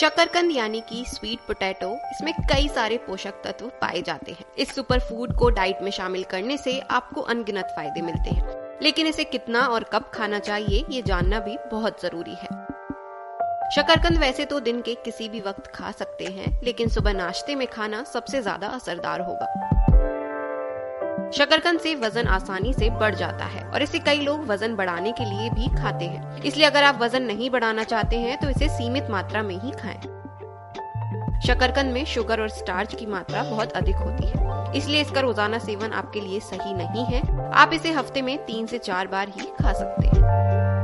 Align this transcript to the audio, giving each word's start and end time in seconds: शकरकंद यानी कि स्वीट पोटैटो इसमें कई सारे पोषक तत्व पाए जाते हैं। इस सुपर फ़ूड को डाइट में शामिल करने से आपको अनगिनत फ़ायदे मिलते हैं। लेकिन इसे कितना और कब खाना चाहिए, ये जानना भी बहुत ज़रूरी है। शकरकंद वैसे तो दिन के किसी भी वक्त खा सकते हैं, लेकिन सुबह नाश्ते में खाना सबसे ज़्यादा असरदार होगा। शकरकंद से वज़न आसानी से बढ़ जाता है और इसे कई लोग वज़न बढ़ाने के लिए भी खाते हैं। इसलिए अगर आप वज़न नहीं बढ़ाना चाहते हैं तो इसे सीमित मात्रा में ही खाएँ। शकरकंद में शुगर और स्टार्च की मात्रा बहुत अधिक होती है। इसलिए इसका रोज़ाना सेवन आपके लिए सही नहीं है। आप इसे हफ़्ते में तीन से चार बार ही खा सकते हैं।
शकरकंद 0.00 0.52
यानी 0.52 0.80
कि 0.80 1.04
स्वीट 1.08 1.38
पोटैटो 1.46 1.88
इसमें 2.10 2.32
कई 2.42 2.68
सारे 2.68 2.96
पोषक 2.98 3.40
तत्व 3.44 3.68
पाए 3.80 4.02
जाते 4.02 4.32
हैं। 4.32 4.44
इस 4.58 4.74
सुपर 4.74 4.98
फ़ूड 4.98 5.34
को 5.36 5.48
डाइट 5.50 5.78
में 5.82 5.90
शामिल 5.90 6.24
करने 6.24 6.56
से 6.56 6.78
आपको 6.90 7.20
अनगिनत 7.22 7.72
फ़ायदे 7.76 8.02
मिलते 8.02 8.30
हैं। 8.30 8.78
लेकिन 8.82 9.06
इसे 9.06 9.24
कितना 9.24 9.66
और 9.66 9.84
कब 9.84 10.10
खाना 10.14 10.38
चाहिए, 10.38 10.84
ये 10.90 11.02
जानना 11.02 11.40
भी 11.40 11.56
बहुत 11.70 12.02
ज़रूरी 12.02 12.34
है। 12.34 12.48
शकरकंद 13.76 14.18
वैसे 14.18 14.44
तो 14.44 14.60
दिन 14.60 14.80
के 14.80 14.94
किसी 14.94 15.28
भी 15.28 15.40
वक्त 15.40 15.66
खा 15.74 15.90
सकते 15.90 16.24
हैं, 16.26 16.60
लेकिन 16.64 16.88
सुबह 16.88 17.12
नाश्ते 17.12 17.54
में 17.54 17.66
खाना 17.66 18.04
सबसे 18.04 18.42
ज़्यादा 18.42 18.68
असरदार 18.68 19.20
होगा। 19.20 19.87
शकरकंद 21.32 21.80
से 21.80 21.94
वज़न 21.94 22.26
आसानी 22.26 22.72
से 22.72 22.88
बढ़ 22.90 23.14
जाता 23.14 23.44
है 23.44 23.64
और 23.64 23.82
इसे 23.82 23.98
कई 23.98 24.20
लोग 24.20 24.46
वज़न 24.46 24.74
बढ़ाने 24.76 25.12
के 25.12 25.24
लिए 25.24 25.48
भी 25.50 25.68
खाते 25.76 26.04
हैं। 26.04 26.42
इसलिए 26.42 26.66
अगर 26.66 26.84
आप 26.84 26.98
वज़न 27.00 27.22
नहीं 27.22 27.50
बढ़ाना 27.50 27.84
चाहते 27.84 28.16
हैं 28.16 28.38
तो 28.38 28.48
इसे 28.50 28.68
सीमित 28.68 29.10
मात्रा 29.10 29.42
में 29.42 29.54
ही 29.54 29.70
खाएँ। 29.72 30.00
शकरकंद 31.46 31.92
में 31.92 32.04
शुगर 32.04 32.40
और 32.40 32.48
स्टार्च 32.50 32.94
की 32.94 33.06
मात्रा 33.06 33.42
बहुत 33.42 33.72
अधिक 33.72 33.96
होती 33.96 34.26
है। 34.26 34.72
इसलिए 34.76 35.00
इसका 35.00 35.20
रोज़ाना 35.20 35.58
सेवन 35.58 35.92
आपके 35.92 36.20
लिए 36.20 36.40
सही 36.40 36.74
नहीं 36.74 37.04
है। 37.04 37.22
आप 37.52 37.70
इसे 37.74 37.92
हफ़्ते 37.92 38.22
में 38.22 38.36
तीन 38.46 38.66
से 38.66 38.78
चार 38.80 39.06
बार 39.06 39.28
ही 39.28 39.46
खा 39.60 39.72
सकते 39.72 40.06
हैं। 40.06 40.77